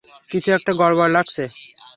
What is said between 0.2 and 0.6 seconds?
কিছু